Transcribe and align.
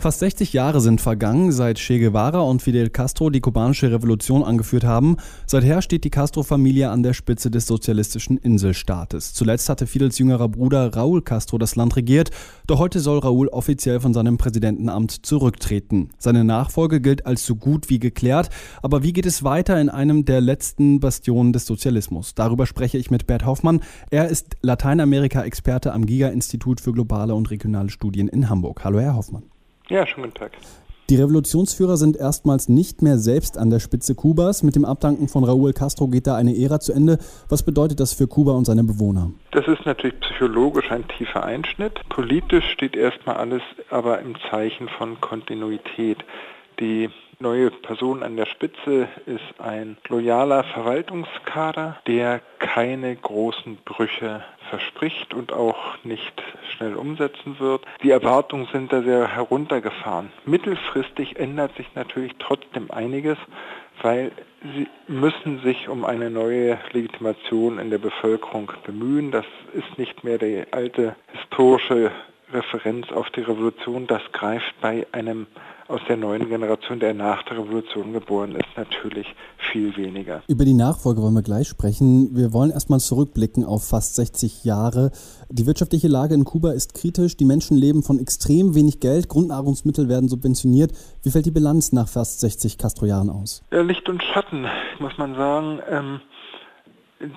Fast 0.00 0.20
60 0.20 0.52
Jahre 0.52 0.80
sind 0.80 1.00
vergangen, 1.00 1.50
seit 1.50 1.76
Che 1.76 1.98
Guevara 1.98 2.38
und 2.42 2.62
Fidel 2.62 2.88
Castro 2.88 3.30
die 3.30 3.40
kubanische 3.40 3.90
Revolution 3.90 4.44
angeführt 4.44 4.84
haben. 4.84 5.16
Seither 5.44 5.82
steht 5.82 6.04
die 6.04 6.10
Castro-Familie 6.10 6.88
an 6.90 7.02
der 7.02 7.14
Spitze 7.14 7.50
des 7.50 7.66
sozialistischen 7.66 8.36
Inselstaates. 8.36 9.34
Zuletzt 9.34 9.68
hatte 9.68 9.88
Fidels 9.88 10.16
jüngerer 10.20 10.48
Bruder 10.48 10.94
Raúl 10.94 11.22
Castro 11.22 11.58
das 11.58 11.74
Land 11.74 11.96
regiert, 11.96 12.30
doch 12.68 12.78
heute 12.78 13.00
soll 13.00 13.18
Raúl 13.18 13.48
offiziell 13.48 13.98
von 13.98 14.14
seinem 14.14 14.38
Präsidentenamt 14.38 15.26
zurücktreten. 15.26 16.10
Seine 16.16 16.44
Nachfolge 16.44 17.00
gilt 17.00 17.26
als 17.26 17.44
so 17.44 17.56
gut 17.56 17.90
wie 17.90 17.98
geklärt, 17.98 18.50
aber 18.82 19.02
wie 19.02 19.12
geht 19.12 19.26
es 19.26 19.42
weiter 19.42 19.80
in 19.80 19.88
einem 19.88 20.24
der 20.24 20.40
letzten 20.40 21.00
Bastionen 21.00 21.52
des 21.52 21.66
Sozialismus? 21.66 22.36
Darüber 22.36 22.66
spreche 22.66 22.98
ich 22.98 23.10
mit 23.10 23.26
Bert 23.26 23.44
Hoffmann. 23.44 23.80
Er 24.10 24.28
ist 24.28 24.58
Lateinamerika-Experte 24.62 25.92
am 25.92 26.06
Giga-Institut 26.06 26.80
für 26.80 26.92
globale 26.92 27.34
und 27.34 27.50
regionale 27.50 27.90
Studien 27.90 28.28
in 28.28 28.48
Hamburg. 28.48 28.84
Hallo, 28.84 29.00
Herr 29.00 29.16
Hoffmann. 29.16 29.42
Ja, 29.90 30.06
schönen 30.06 30.26
guten 30.26 30.34
Tag. 30.34 30.52
Die 31.08 31.16
Revolutionsführer 31.16 31.96
sind 31.96 32.18
erstmals 32.18 32.68
nicht 32.68 33.00
mehr 33.00 33.16
selbst 33.16 33.56
an 33.56 33.70
der 33.70 33.80
Spitze 33.80 34.14
Kubas. 34.14 34.62
Mit 34.62 34.76
dem 34.76 34.84
Abdanken 34.84 35.26
von 35.26 35.42
Raúl 35.42 35.72
Castro 35.72 36.08
geht 36.08 36.26
da 36.26 36.36
eine 36.36 36.54
Ära 36.54 36.80
zu 36.80 36.92
Ende. 36.92 37.18
Was 37.48 37.62
bedeutet 37.62 37.98
das 37.98 38.12
für 38.12 38.26
Kuba 38.26 38.52
und 38.52 38.66
seine 38.66 38.84
Bewohner? 38.84 39.30
Das 39.52 39.66
ist 39.66 39.86
natürlich 39.86 40.20
psychologisch 40.20 40.90
ein 40.90 41.08
tiefer 41.08 41.42
Einschnitt. 41.42 42.06
Politisch 42.10 42.70
steht 42.72 42.94
erstmal 42.94 43.36
alles 43.36 43.62
aber 43.88 44.20
im 44.20 44.34
Zeichen 44.50 44.90
von 44.90 45.18
Kontinuität. 45.22 46.18
Die 46.78 47.08
neue 47.40 47.70
Person 47.70 48.24
an 48.24 48.36
der 48.36 48.46
Spitze 48.46 49.08
ist 49.26 49.60
ein 49.60 49.96
loyaler 50.08 50.64
Verwaltungskader, 50.64 51.98
der 52.06 52.40
keine 52.58 53.14
großen 53.14 53.78
Brüche 53.84 54.42
verspricht 54.70 55.34
und 55.34 55.52
auch 55.52 56.02
nicht 56.02 56.42
schnell 56.70 56.96
umsetzen 56.96 57.60
wird. 57.60 57.82
Die 58.02 58.10
Erwartungen 58.10 58.66
sind 58.72 58.92
da 58.92 59.02
sehr 59.02 59.28
heruntergefahren. 59.28 60.30
Mittelfristig 60.46 61.38
ändert 61.38 61.76
sich 61.76 61.86
natürlich 61.94 62.34
trotzdem 62.40 62.90
einiges, 62.90 63.38
weil 64.02 64.32
sie 64.74 64.88
müssen 65.06 65.60
sich 65.62 65.88
um 65.88 66.04
eine 66.04 66.30
neue 66.30 66.78
Legitimation 66.92 67.78
in 67.78 67.90
der 67.90 67.98
Bevölkerung 67.98 68.72
bemühen. 68.84 69.30
Das 69.30 69.46
ist 69.74 69.96
nicht 69.96 70.24
mehr 70.24 70.38
die 70.38 70.64
alte 70.72 71.14
historische 71.32 72.10
Referenz 72.52 73.10
auf 73.12 73.28
die 73.30 73.40
Revolution. 73.40 74.06
Das 74.06 74.22
greift 74.32 74.74
bei 74.80 75.06
einem 75.12 75.46
aus 75.88 76.00
der 76.06 76.18
neuen 76.18 76.48
Generation, 76.48 77.00
der 77.00 77.14
nach 77.14 77.42
der 77.44 77.58
Revolution 77.58 78.12
geboren 78.12 78.54
ist, 78.54 78.68
natürlich 78.76 79.26
viel 79.72 79.96
weniger. 79.96 80.42
Über 80.46 80.64
die 80.64 80.74
Nachfolge 80.74 81.22
wollen 81.22 81.34
wir 81.34 81.42
gleich 81.42 81.66
sprechen. 81.66 82.36
Wir 82.36 82.52
wollen 82.52 82.70
erstmal 82.70 83.00
zurückblicken 83.00 83.64
auf 83.64 83.88
fast 83.88 84.16
60 84.16 84.64
Jahre. 84.64 85.10
Die 85.48 85.66
wirtschaftliche 85.66 86.08
Lage 86.08 86.34
in 86.34 86.44
Kuba 86.44 86.72
ist 86.72 86.94
kritisch. 86.94 87.36
Die 87.36 87.46
Menschen 87.46 87.76
leben 87.76 88.02
von 88.02 88.18
extrem 88.18 88.74
wenig 88.74 89.00
Geld. 89.00 89.28
Grundnahrungsmittel 89.28 90.08
werden 90.08 90.28
subventioniert. 90.28 90.92
Wie 91.22 91.30
fällt 91.30 91.46
die 91.46 91.50
Bilanz 91.50 91.92
nach 91.92 92.08
fast 92.08 92.40
60 92.40 92.76
Castro-Jahren 92.76 93.30
aus? 93.30 93.64
Ja, 93.72 93.80
Licht 93.80 94.08
und 94.10 94.22
Schatten, 94.22 94.66
muss 94.98 95.16
man 95.16 95.34
sagen. 95.36 95.80
Ähm, 95.90 96.20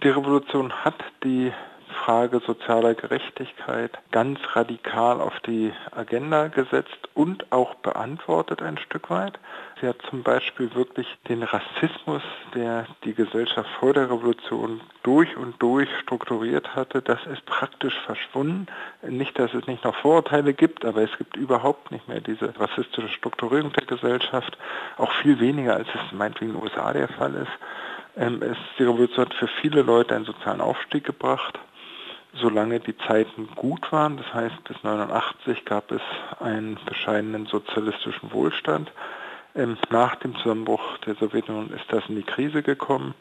die 0.03 0.09
Revolution 0.09 0.71
hat 0.73 0.95
die 1.23 1.51
Frage 1.91 2.41
sozialer 2.45 2.95
Gerechtigkeit 2.95 3.91
ganz 4.11 4.39
radikal 4.53 5.21
auf 5.21 5.39
die 5.41 5.71
Agenda 5.91 6.47
gesetzt 6.47 7.09
und 7.13 7.51
auch 7.51 7.75
beantwortet 7.75 8.61
ein 8.61 8.77
Stück 8.77 9.09
weit. 9.09 9.39
Sie 9.79 9.87
hat 9.87 9.97
zum 10.09 10.23
Beispiel 10.23 10.73
wirklich 10.75 11.07
den 11.27 11.43
Rassismus, 11.43 12.21
der 12.53 12.85
die 13.03 13.13
Gesellschaft 13.13 13.69
vor 13.79 13.93
der 13.93 14.09
Revolution 14.11 14.81
durch 15.03 15.35
und 15.37 15.61
durch 15.61 15.89
strukturiert 16.01 16.75
hatte, 16.75 17.01
das 17.01 17.25
ist 17.25 17.45
praktisch 17.45 17.97
verschwunden. 18.05 18.67
Nicht, 19.07 19.37
dass 19.39 19.53
es 19.53 19.67
nicht 19.67 19.83
noch 19.83 19.95
Vorurteile 19.95 20.53
gibt, 20.53 20.85
aber 20.85 21.01
es 21.01 21.17
gibt 21.17 21.35
überhaupt 21.35 21.91
nicht 21.91 22.07
mehr 22.07 22.21
diese 22.21 22.53
rassistische 22.59 23.09
Strukturierung 23.09 23.73
der 23.73 23.85
Gesellschaft, 23.85 24.57
auch 24.97 25.11
viel 25.21 25.39
weniger, 25.39 25.75
als 25.75 25.87
es 25.87 26.11
meinetwegen 26.11 26.51
in 26.51 26.57
den 26.57 26.63
USA 26.63 26.93
der 26.93 27.07
Fall 27.07 27.33
ist. 27.35 27.51
Ähm, 28.17 28.41
es, 28.41 28.57
die 28.77 28.83
Revolution 28.83 29.25
hat 29.25 29.33
für 29.33 29.47
viele 29.47 29.81
Leute 29.81 30.15
einen 30.15 30.25
sozialen 30.25 30.61
Aufstieg 30.61 31.05
gebracht 31.05 31.59
solange 32.33 32.79
die 32.79 32.97
Zeiten 32.97 33.47
gut 33.55 33.91
waren. 33.91 34.17
Das 34.17 34.33
heißt, 34.33 34.63
bis 34.63 34.77
1989 34.77 35.65
gab 35.65 35.91
es 35.91 36.01
einen 36.39 36.77
bescheidenen 36.85 37.45
sozialistischen 37.45 38.31
Wohlstand. 38.31 38.91
Ähm, 39.53 39.77
nach 39.89 40.15
dem 40.15 40.35
Zusammenbruch 40.37 40.97
der 40.99 41.15
Sowjetunion 41.15 41.71
ist 41.71 41.85
das 41.89 42.07
in 42.07 42.15
die 42.15 42.23
Krise 42.23 42.63
gekommen 42.63 43.13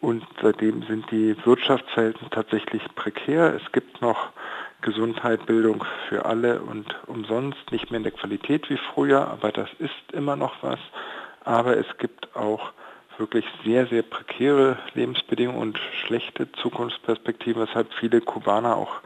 und 0.00 0.24
seitdem 0.40 0.82
sind 0.82 1.10
die 1.10 1.36
Wirtschaftsverhältnisse 1.44 2.30
tatsächlich 2.30 2.82
prekär. 2.94 3.54
Es 3.54 3.72
gibt 3.72 4.00
noch 4.00 4.30
Gesundheit, 4.80 5.46
Bildung 5.46 5.84
für 6.08 6.26
alle 6.26 6.60
und 6.60 6.94
umsonst, 7.06 7.72
nicht 7.72 7.90
mehr 7.90 7.98
in 7.98 8.04
der 8.04 8.12
Qualität 8.12 8.68
wie 8.68 8.76
früher, 8.76 9.28
aber 9.28 9.50
das 9.50 9.68
ist 9.78 10.12
immer 10.12 10.36
noch 10.36 10.62
was. 10.62 10.78
Aber 11.44 11.76
es 11.76 11.86
gibt 11.98 12.34
auch 12.36 12.72
wirklich 13.18 13.44
sehr, 13.64 13.86
sehr 13.86 14.02
prekäre 14.02 14.78
Lebensbedingungen 14.94 15.60
und 15.60 15.80
schlechte 16.06 16.50
Zukunftsperspektiven, 16.52 17.62
weshalb 17.62 17.92
viele 17.94 18.20
Kubaner 18.20 18.76
auch 18.76 19.00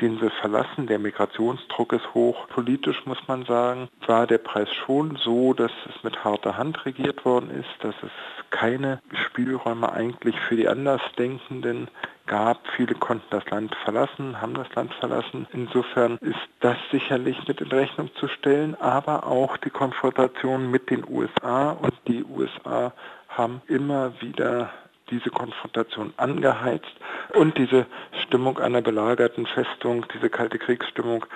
die 0.00 0.06
Insel 0.06 0.30
verlassen. 0.30 0.86
Der 0.86 0.98
Migrationsdruck 0.98 1.92
ist 1.92 2.14
hoch. 2.14 2.48
Politisch 2.48 3.04
muss 3.06 3.18
man 3.28 3.44
sagen, 3.44 3.88
war 4.06 4.26
der 4.26 4.38
Preis 4.38 4.68
schon 4.72 5.16
so, 5.16 5.52
dass 5.54 5.72
es 5.88 6.02
mit 6.02 6.24
harter 6.24 6.56
Hand 6.56 6.84
regiert 6.86 7.24
worden 7.24 7.50
ist, 7.50 7.70
dass 7.80 7.94
es 8.02 8.10
keine 8.50 9.00
Spielräume 9.26 9.92
eigentlich 9.92 10.38
für 10.40 10.56
die 10.56 10.68
Andersdenkenden 10.68 11.88
gab. 12.26 12.66
Viele 12.76 12.94
konnten 12.94 13.26
das 13.30 13.48
Land 13.50 13.74
verlassen, 13.84 14.40
haben 14.40 14.54
das 14.54 14.72
Land 14.74 14.94
verlassen. 14.94 15.46
Insofern 15.52 16.18
ist 16.18 16.38
das 16.60 16.76
sicherlich 16.90 17.36
mit 17.48 17.60
in 17.60 17.68
Rechnung 17.68 18.10
zu 18.16 18.28
stellen, 18.28 18.74
aber 18.80 19.26
auch 19.26 19.56
die 19.56 19.70
Konfrontation 19.70 20.70
mit 20.70 20.90
den 20.90 21.04
USA 21.08 21.72
und 21.72 21.92
die 22.06 22.24
USA 22.24 22.92
haben 23.36 23.62
immer 23.68 24.20
wieder 24.20 24.70
diese 25.10 25.30
Konfrontation 25.30 26.14
angeheizt 26.16 26.92
und 27.34 27.58
diese 27.58 27.86
Stimmung 28.22 28.58
einer 28.58 28.80
belagerten 28.80 29.46
Festung, 29.46 30.06
diese 30.14 30.30
kalte 30.30 30.58
Kriegsstimmung 30.58 31.26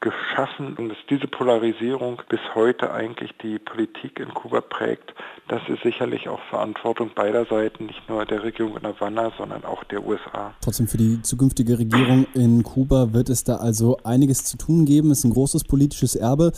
geschaffen 0.00 0.76
und 0.76 0.88
dass 0.88 0.98
diese 1.08 1.26
Polarisierung 1.26 2.22
bis 2.28 2.40
heute 2.54 2.92
eigentlich 2.92 3.32
die 3.42 3.58
Politik 3.58 4.18
in 4.18 4.32
Kuba 4.34 4.60
prägt, 4.60 5.14
das 5.48 5.62
ist 5.68 5.82
sicherlich 5.82 6.28
auch 6.28 6.40
Verantwortung 6.50 7.10
beider 7.14 7.44
Seiten, 7.46 7.86
nicht 7.86 8.08
nur 8.08 8.24
der 8.24 8.42
Regierung 8.42 8.76
in 8.76 8.82
Havanna, 8.82 9.32
sondern 9.38 9.64
auch 9.64 9.84
der 9.84 10.04
USA. 10.04 10.54
Trotzdem 10.60 10.88
für 10.88 10.96
die 10.96 11.22
zukünftige 11.22 11.78
Regierung 11.78 12.26
in 12.34 12.62
Kuba 12.62 13.12
wird 13.12 13.28
es 13.28 13.44
da 13.44 13.56
also 13.56 13.96
einiges 14.04 14.44
zu 14.44 14.56
tun 14.56 14.84
geben. 14.84 15.10
Es 15.10 15.18
ist 15.18 15.24
ein 15.24 15.32
großes 15.32 15.64
politisches 15.64 16.16
Erbe. 16.16 16.52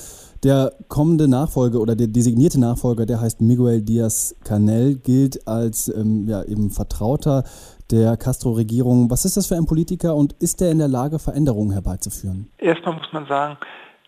Der 0.44 0.72
kommende 0.88 1.28
Nachfolger 1.28 1.80
oder 1.80 1.96
der 1.96 2.06
designierte 2.06 2.60
Nachfolger, 2.60 3.06
der 3.06 3.20
heißt 3.20 3.40
Miguel 3.40 3.82
Díaz-Canel, 3.82 4.96
gilt 4.96 5.46
als 5.48 5.88
ähm, 5.88 6.28
ja, 6.28 6.44
eben 6.44 6.70
Vertrauter 6.70 7.44
der 7.90 8.16
Castro-Regierung. 8.16 9.10
Was 9.10 9.24
ist 9.24 9.36
das 9.36 9.46
für 9.46 9.56
ein 9.56 9.66
Politiker 9.66 10.14
und 10.14 10.34
ist 10.40 10.60
er 10.62 10.70
in 10.70 10.78
der 10.78 10.88
Lage, 10.88 11.18
Veränderungen 11.18 11.72
herbeizuführen? 11.72 12.50
Erstmal 12.58 12.94
muss 12.94 13.12
man 13.12 13.26
sagen, 13.26 13.56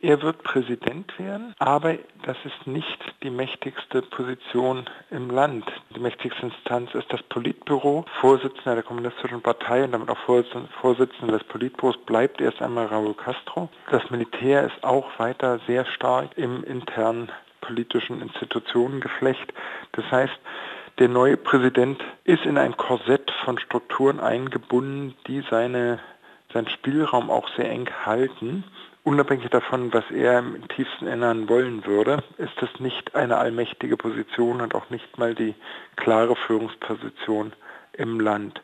er 0.02 0.22
wird 0.22 0.42
Präsident 0.42 1.12
werden, 1.18 1.54
aber 1.58 1.98
das 2.24 2.36
ist 2.44 2.66
nicht 2.66 2.98
die 3.22 3.28
mächtigste 3.28 4.00
Position 4.00 4.86
im 5.10 5.28
Land. 5.28 5.66
Die 5.94 6.00
mächtigste 6.00 6.46
Instanz 6.46 6.94
ist 6.94 7.12
das 7.12 7.22
Politbüro. 7.24 8.06
Vorsitzender 8.19 8.76
der 8.76 8.82
Kommunistischen 8.82 9.42
Partei 9.42 9.84
und 9.84 9.92
damit 9.92 10.08
auch 10.08 10.16
Vorsitzender 10.80 11.38
des 11.38 11.44
Politbüros 11.44 11.98
bleibt 12.06 12.40
erst 12.40 12.62
einmal 12.62 12.86
Raúl 12.86 13.14
Castro. 13.14 13.69
Das 13.90 14.10
Militär 14.10 14.64
ist 14.64 14.82
auch 14.82 15.06
weiter 15.19 15.60
sehr 15.66 15.84
stark 15.84 16.30
im 16.36 16.64
internen 16.64 17.30
politischen 17.60 18.22
Institutionengeflecht. 18.22 19.52
Das 19.92 20.10
heißt, 20.10 20.38
der 20.98 21.08
neue 21.08 21.36
Präsident 21.36 22.00
ist 22.30 22.46
in 22.46 22.58
ein 22.58 22.76
Korsett 22.76 23.28
von 23.44 23.58
Strukturen 23.58 24.20
eingebunden, 24.20 25.16
die 25.26 25.42
seine, 25.50 25.98
seinen 26.52 26.68
Spielraum 26.68 27.28
auch 27.28 27.48
sehr 27.56 27.68
eng 27.68 27.91
halten. 28.06 28.62
Unabhängig 29.02 29.50
davon, 29.50 29.93
was 29.93 30.08
er 30.12 30.38
im 30.38 30.69
tiefsten 30.69 31.08
Innern 31.08 31.49
wollen 31.49 31.84
würde, 31.87 32.22
ist 32.38 32.52
das 32.60 32.69
nicht 32.78 33.16
eine 33.16 33.38
allmächtige 33.38 33.96
Position 33.96 34.60
und 34.60 34.76
auch 34.76 34.90
nicht 34.90 35.19
mal 35.19 35.34
die 35.34 35.56
klare 35.96 36.37
Führungsposition 36.37 37.52
im 37.94 38.20
Land 38.20 38.62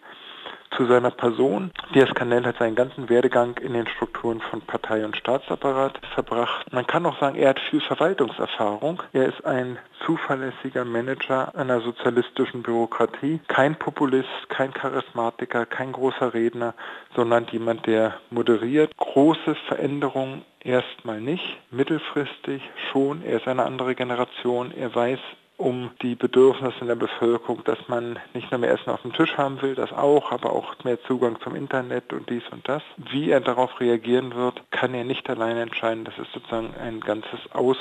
zu 0.76 0.86
seiner 0.86 1.10
Person. 1.10 1.70
Diaz-Canel 1.94 2.46
hat 2.46 2.58
seinen 2.58 2.74
ganzen 2.74 3.08
Werdegang 3.08 3.56
in 3.58 3.72
den 3.72 3.86
Strukturen 3.86 4.40
von 4.40 4.60
Partei 4.60 5.04
und 5.04 5.16
Staatsapparat 5.16 6.00
verbracht. 6.14 6.72
Man 6.72 6.86
kann 6.86 7.06
auch 7.06 7.18
sagen, 7.18 7.36
er 7.36 7.50
hat 7.50 7.60
viel 7.60 7.80
Verwaltungserfahrung. 7.80 9.02
Er 9.12 9.26
ist 9.26 9.44
ein 9.44 9.78
zuverlässiger 10.04 10.84
Manager 10.84 11.54
einer 11.54 11.80
sozialistischen 11.80 12.62
Bürokratie. 12.62 13.40
Kein 13.48 13.76
Populist, 13.76 14.28
kein 14.48 14.72
Charismatiker, 14.72 15.66
kein 15.66 15.92
großer 15.92 16.34
Redner, 16.34 16.74
sondern 17.14 17.46
jemand, 17.50 17.86
der 17.86 18.14
moderiert. 18.30 18.96
Große 18.96 19.54
Veränderungen 19.68 20.44
erstmal 20.60 21.20
nicht, 21.20 21.58
mittelfristig 21.70 22.62
schon. 22.90 23.22
Er 23.24 23.38
ist 23.38 23.48
eine 23.48 23.64
andere 23.64 23.94
Generation. 23.94 24.72
Er 24.76 24.94
weiß, 24.94 25.20
um 25.56 25.90
die 26.02 26.14
Bedürfnisse 26.14 26.80
in 26.80 26.88
der 26.88 26.96
Bevölkerung, 26.96 27.64
dass 27.64 27.78
man 27.88 28.18
nicht 28.34 28.50
nur 28.50 28.60
mehr 28.60 28.72
Essen 28.72 28.90
auf 28.90 29.02
dem 29.02 29.12
Tisch 29.12 29.36
haben 29.36 29.60
will, 29.62 29.74
das 29.74 29.92
auch, 29.92 30.30
aber 30.32 30.52
auch 30.52 30.74
mehr 30.84 31.00
Zugang 31.02 31.40
zum 31.40 31.56
Internet 31.56 32.12
und 32.12 32.28
dies 32.28 32.42
und 32.50 32.68
das. 32.68 32.82
Wie 32.96 33.30
er 33.30 33.40
darauf 33.40 33.80
reagieren 33.80 34.34
wird, 34.34 34.62
kann 34.70 34.92
er 34.94 35.04
nicht 35.04 35.28
alleine 35.30 35.62
entscheiden. 35.62 36.04
Das 36.04 36.18
ist 36.18 36.32
sozusagen 36.32 36.74
ein 36.74 37.00
ganzes 37.00 37.40
Aus 37.52 37.78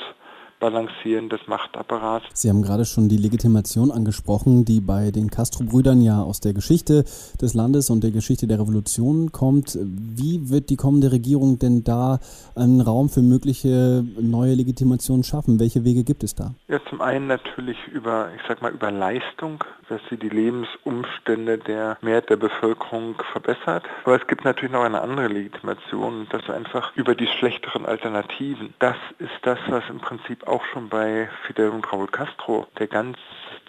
Balancieren 0.58 1.28
des 1.28 1.46
Machtapparats. 1.46 2.26
Sie 2.34 2.48
haben 2.48 2.62
gerade 2.62 2.84
schon 2.84 3.08
die 3.08 3.16
Legitimation 3.16 3.90
angesprochen, 3.90 4.64
die 4.64 4.80
bei 4.80 5.10
den 5.10 5.30
Castro-Brüdern 5.30 6.00
ja 6.00 6.22
aus 6.22 6.40
der 6.40 6.54
Geschichte 6.54 7.04
des 7.40 7.54
Landes 7.54 7.90
und 7.90 8.02
der 8.02 8.10
Geschichte 8.10 8.46
der 8.46 8.60
Revolution 8.60 9.32
kommt. 9.32 9.78
Wie 9.80 10.48
wird 10.50 10.70
die 10.70 10.76
kommende 10.76 11.12
Regierung 11.12 11.58
denn 11.58 11.84
da 11.84 12.20
einen 12.54 12.80
Raum 12.80 13.08
für 13.08 13.22
mögliche 13.22 14.04
neue 14.20 14.54
Legitimationen 14.54 15.24
schaffen? 15.24 15.60
Welche 15.60 15.84
Wege 15.84 16.04
gibt 16.04 16.24
es 16.24 16.34
da? 16.34 16.54
Ja, 16.68 16.80
zum 16.88 17.00
einen 17.00 17.26
natürlich 17.26 17.78
über, 17.92 18.28
ich 18.34 18.42
sag 18.48 18.62
mal, 18.62 18.72
über 18.72 18.90
Leistung, 18.90 19.62
dass 19.88 20.00
sie 20.10 20.16
die 20.16 20.28
Lebensumstände 20.28 21.58
der 21.58 21.96
Mehrheit 22.00 22.30
der 22.30 22.36
Bevölkerung 22.36 23.14
verbessert. 23.32 23.84
Aber 24.04 24.20
es 24.20 24.26
gibt 24.26 24.44
natürlich 24.44 24.72
noch 24.72 24.82
eine 24.82 25.00
andere 25.00 25.28
Legitimation, 25.28 26.26
dass 26.30 26.48
einfach 26.50 26.94
über 26.96 27.14
die 27.14 27.26
schlechteren 27.26 27.86
Alternativen. 27.86 28.74
Das 28.78 28.96
ist 29.18 29.30
das, 29.42 29.58
was 29.68 29.84
im 29.88 29.98
Prinzip 29.98 30.45
auch 30.46 30.64
schon 30.72 30.88
bei 30.88 31.28
Fidel 31.46 31.70
und 31.70 31.86
Raúl 31.86 32.10
Castro 32.10 32.66
der 32.78 32.86
ganz 32.86 33.18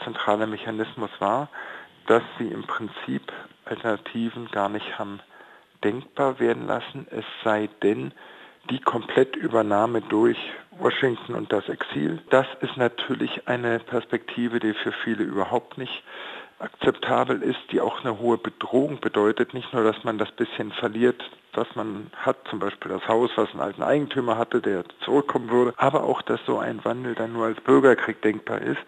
zentrale 0.04 0.48
Mechanismus 0.48 1.10
war, 1.20 1.50
dass 2.08 2.24
sie 2.38 2.48
im 2.48 2.64
Prinzip 2.64 3.32
Alternativen 3.66 4.50
gar 4.52 4.70
nicht 4.70 4.98
haben 4.98 5.20
denkbar 5.84 6.40
werden 6.40 6.66
lassen, 6.68 7.08
es 7.12 7.26
sei 7.44 7.70
denn 7.84 8.14
die 8.70 8.80
Komplettübernahme 8.80 10.02
durch 10.02 10.38
Washington 10.72 11.36
und 11.36 11.52
das 11.54 11.68
Exil. 11.70 12.22
Das 12.30 12.48
ist 12.62 12.78
natürlich 12.78 13.48
eine 13.48 13.80
Perspektive, 13.80 14.60
die 14.60 14.74
für 14.74 14.92
viele 14.92 15.24
überhaupt 15.24 15.78
nicht 15.78 16.04
akzeptabel 16.60 17.42
ist, 17.44 17.60
die 17.72 17.82
auch 17.82 18.02
eine 18.02 18.20
hohe 18.20 18.38
Bedrohung 18.38 19.00
bedeutet. 19.00 19.54
Nicht 19.54 19.72
nur, 19.74 19.84
dass 19.84 20.04
man 20.04 20.18
das 20.18 20.32
bisschen 20.32 20.72
verliert, 20.72 21.24
was 21.54 21.68
man 21.76 22.12
hat, 22.16 22.38
zum 22.50 22.60
Beispiel 22.60 22.92
das 22.92 23.08
Haus, 23.08 23.32
was 23.36 23.52
einen 23.52 23.62
alten 23.62 23.84
Eigentümer 23.84 24.38
hatte, 24.38 24.62
der 24.62 24.84
zurückkommen 25.04 25.50
würde, 25.50 25.74
aber 25.78 26.04
auch, 26.04 26.22
dass 26.22 26.40
so 26.46 26.58
ein 26.58 26.84
Wandel 26.86 27.16
dann 27.16 27.34
nur 27.34 27.46
als 27.46 27.60
Bürgerkrieg 27.62 28.22
denkbar 28.22 28.62
ist. 28.62 28.82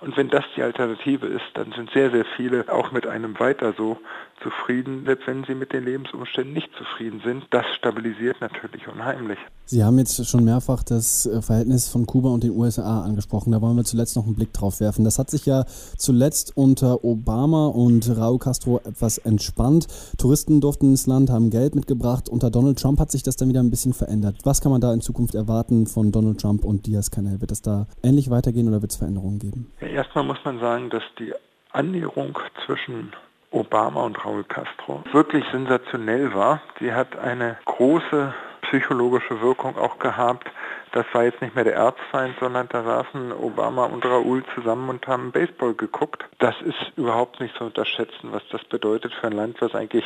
Und 0.00 0.16
wenn 0.16 0.28
das 0.28 0.44
die 0.56 0.62
Alternative 0.62 1.26
ist, 1.26 1.46
dann 1.54 1.72
sind 1.72 1.90
sehr, 1.90 2.10
sehr 2.10 2.24
viele 2.36 2.64
auch 2.68 2.92
mit 2.92 3.06
einem 3.06 3.38
weiter 3.40 3.72
so 3.76 3.98
zufrieden, 4.42 5.04
selbst 5.06 5.26
wenn 5.26 5.44
sie 5.44 5.54
mit 5.54 5.72
den 5.72 5.84
Lebensumständen 5.84 6.52
nicht 6.52 6.70
zufrieden 6.76 7.20
sind. 7.24 7.44
Das 7.50 7.66
stabilisiert 7.76 8.40
natürlich 8.40 8.86
unheimlich. 8.88 9.38
Sie 9.64 9.84
haben 9.84 9.98
jetzt 9.98 10.26
schon 10.26 10.44
mehrfach 10.44 10.82
das 10.82 11.26
äh, 11.26 11.42
Verhältnis 11.42 11.88
von 11.88 12.06
Kuba 12.06 12.30
und 12.30 12.42
den 12.42 12.52
USA 12.52 13.02
angesprochen. 13.02 13.52
Da 13.52 13.60
wollen 13.60 13.76
wir 13.76 13.84
zuletzt 13.84 14.16
noch 14.16 14.24
einen 14.24 14.34
Blick 14.34 14.52
drauf 14.52 14.80
werfen. 14.80 15.04
Das 15.04 15.18
hat 15.18 15.28
sich 15.28 15.44
ja 15.44 15.64
zuletzt 15.66 16.56
unter 16.56 17.04
Obama 17.04 17.66
und 17.66 18.08
Raúl 18.08 18.38
Castro 18.38 18.80
etwas 18.84 19.18
entspannt. 19.18 19.86
Touristen 20.16 20.60
durften 20.60 20.90
ins 20.90 21.06
Land, 21.06 21.30
haben 21.30 21.50
Geld 21.50 21.74
mitgebracht. 21.74 22.28
Unter 22.28 22.50
Donald 22.50 22.78
Trump 22.80 22.98
hat 22.98 23.10
sich 23.10 23.22
das 23.22 23.36
dann 23.36 23.48
wieder 23.48 23.60
ein 23.60 23.70
bisschen 23.70 23.92
verändert. 23.92 24.36
Was 24.44 24.60
kann 24.60 24.72
man 24.72 24.80
da 24.80 24.92
in 24.92 25.00
Zukunft 25.00 25.34
erwarten 25.34 25.86
von 25.86 26.12
Donald 26.12 26.40
Trump 26.40 26.64
und 26.64 26.86
Diaz-Canel? 26.86 27.40
Wird 27.40 27.52
es 27.52 27.60
da 27.60 27.86
ähnlich 28.02 28.30
weitergehen 28.30 28.68
oder 28.68 28.80
wird 28.80 28.92
es 28.92 28.96
Veränderungen 28.96 29.38
geben? 29.38 29.70
Ja, 29.80 29.88
erstmal 29.88 30.24
muss 30.24 30.38
man 30.44 30.60
sagen, 30.60 30.88
dass 30.90 31.02
die 31.18 31.34
Annäherung 31.72 32.38
zwischen 32.64 33.12
Obama 33.50 34.02
und 34.02 34.18
Raúl 34.24 34.44
Castro 34.44 35.02
wirklich 35.12 35.44
sensationell 35.50 36.34
war. 36.34 36.60
Sie 36.78 36.92
hat 36.92 37.16
eine 37.16 37.56
große 37.64 38.34
psychologische 38.62 39.40
Wirkung 39.40 39.76
auch 39.78 39.98
gehabt. 39.98 40.50
Das 40.92 41.06
war 41.12 41.24
jetzt 41.24 41.40
nicht 41.40 41.54
mehr 41.54 41.64
der 41.64 41.76
Erzfeind, 41.76 42.34
sondern 42.40 42.68
da 42.68 42.82
saßen 42.82 43.32
Obama 43.32 43.84
und 43.86 44.04
Raúl 44.04 44.42
zusammen 44.54 44.88
und 44.88 45.06
haben 45.06 45.32
Baseball 45.32 45.74
geguckt. 45.74 46.24
Das 46.38 46.54
ist 46.62 46.92
überhaupt 46.96 47.40
nicht 47.40 47.54
zu 47.56 47.64
unterschätzen, 47.64 48.32
was 48.32 48.42
das 48.50 48.64
bedeutet 48.64 49.12
für 49.14 49.28
ein 49.28 49.32
Land, 49.32 49.60
was 49.60 49.74
eigentlich 49.74 50.04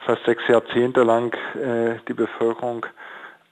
fast 0.00 0.24
sechs 0.24 0.46
Jahrzehnte 0.46 1.02
lang 1.02 1.34
äh, 1.56 1.98
die 2.08 2.14
Bevölkerung 2.14 2.86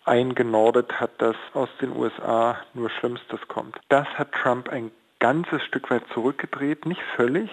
eingenordet 0.05 1.01
hat, 1.01 1.11
dass 1.19 1.37
aus 1.55 1.69
den 1.81 1.97
USA 1.97 2.59
nur 2.75 2.91
Schlimmstes 2.91 3.41
kommt. 3.49 3.79
Das 3.89 4.07
hat 4.19 4.33
Trump 4.33 4.69
ein 4.69 4.91
ganzes 5.19 5.63
Stück 5.63 5.91
weit 5.91 6.03
zurückgedreht, 6.13 6.87
nicht 6.87 7.01
völlig, 7.17 7.51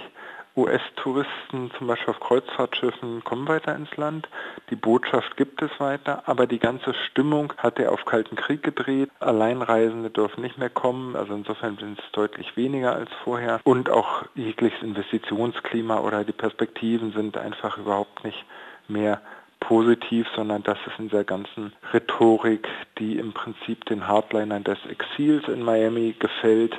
US-Touristen 0.55 1.71
zum 1.77 1.87
Beispiel 1.87 2.13
auf 2.13 2.19
Kreuzfahrtschiffen 2.19 3.23
kommen 3.23 3.47
weiter 3.47 3.75
ins 3.75 3.95
Land. 3.95 4.27
Die 4.69 4.75
Botschaft 4.75 5.37
gibt 5.37 5.61
es 5.61 5.71
weiter, 5.79 6.23
aber 6.25 6.45
die 6.45 6.59
ganze 6.59 6.93
Stimmung 6.93 7.53
hat 7.57 7.79
er 7.79 7.91
auf 7.91 8.03
Kalten 8.05 8.35
Krieg 8.35 8.61
gedreht. 8.61 9.09
Alleinreisende 9.19 10.09
dürfen 10.09 10.41
nicht 10.41 10.57
mehr 10.57 10.69
kommen, 10.69 11.15
also 11.15 11.33
insofern 11.33 11.77
sind 11.77 11.99
es 11.99 12.11
deutlich 12.11 12.57
weniger 12.57 12.93
als 12.93 13.09
vorher. 13.23 13.61
Und 13.63 13.89
auch 13.89 14.23
jegliches 14.35 14.81
Investitionsklima 14.81 15.99
oder 15.99 16.25
die 16.25 16.33
Perspektiven 16.33 17.13
sind 17.13 17.37
einfach 17.37 17.77
überhaupt 17.77 18.23
nicht 18.25 18.45
mehr 18.89 19.21
positiv, 19.61 20.27
sondern 20.35 20.63
das 20.63 20.77
ist 20.85 20.99
in 20.99 21.09
der 21.09 21.23
ganzen 21.23 21.71
Rhetorik, 21.93 22.67
die 22.97 23.17
im 23.17 23.31
Prinzip 23.31 23.85
den 23.85 24.07
Hardlinern 24.07 24.63
des 24.65 24.79
Exils 24.89 25.47
in 25.47 25.61
Miami 25.63 26.15
gefällt, 26.19 26.75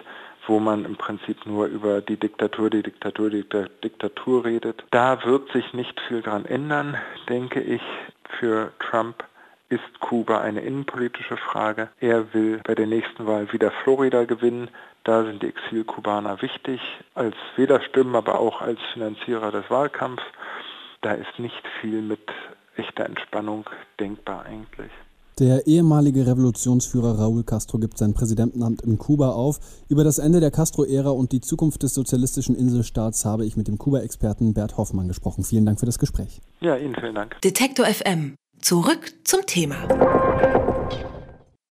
wo 0.46 0.58
man 0.58 0.84
im 0.84 0.96
Prinzip 0.96 1.46
nur 1.46 1.66
über 1.66 2.00
die 2.00 2.16
Diktatur, 2.16 2.70
die 2.70 2.82
Diktatur, 2.82 3.30
die 3.30 3.44
Diktatur 3.84 4.44
redet. 4.44 4.84
Da 4.90 5.24
wird 5.24 5.50
sich 5.52 5.72
nicht 5.72 6.00
viel 6.08 6.22
dran 6.22 6.44
ändern, 6.44 6.96
denke 7.28 7.60
ich. 7.60 7.82
Für 8.38 8.72
Trump 8.78 9.24
ist 9.68 10.00
Kuba 10.00 10.40
eine 10.40 10.60
innenpolitische 10.60 11.36
Frage. 11.36 11.88
Er 12.00 12.34
will 12.34 12.60
bei 12.64 12.74
der 12.74 12.86
nächsten 12.86 13.26
Wahl 13.26 13.52
wieder 13.52 13.70
Florida 13.82 14.24
gewinnen. 14.24 14.68
Da 15.04 15.24
sind 15.24 15.42
die 15.42 15.48
Exilkubaner 15.48 16.42
wichtig, 16.42 16.80
als 17.14 17.34
Wählerstimmen, 17.56 18.14
aber 18.14 18.38
auch 18.38 18.60
als 18.60 18.80
Finanzierer 18.92 19.50
des 19.50 19.68
Wahlkampfs. 19.70 20.24
Da 21.00 21.12
ist 21.12 21.38
nicht 21.38 21.66
viel 21.80 22.02
mit 22.02 22.30
echter 22.76 23.06
Entspannung 23.06 23.68
denkbar 23.98 24.44
eigentlich. 24.44 24.92
Der 25.38 25.66
ehemalige 25.66 26.26
Revolutionsführer 26.26 27.18
Raúl 27.18 27.42
Castro 27.44 27.78
gibt 27.78 27.96
sein 27.96 28.12
Präsidentenamt 28.12 28.82
in 28.82 28.98
Kuba 28.98 29.30
auf. 29.30 29.60
Über 29.88 30.04
das 30.04 30.18
Ende 30.18 30.40
der 30.40 30.50
Castro-Ära 30.50 31.10
und 31.10 31.32
die 31.32 31.40
Zukunft 31.40 31.82
des 31.82 31.94
sozialistischen 31.94 32.54
Inselstaats 32.54 33.24
habe 33.24 33.46
ich 33.46 33.56
mit 33.56 33.66
dem 33.66 33.78
Kuba-Experten 33.78 34.52
Bert 34.52 34.76
Hoffmann 34.76 35.08
gesprochen. 35.08 35.44
Vielen 35.44 35.64
Dank 35.64 35.80
für 35.80 35.86
das 35.86 35.98
Gespräch. 35.98 36.40
Ja, 36.60 36.76
Ihnen 36.76 36.94
vielen 36.94 37.14
Dank. 37.14 37.40
Detektor 37.40 37.86
FM. 37.86 38.34
Zurück 38.60 39.14
zum 39.24 39.40
Thema. 39.46 40.61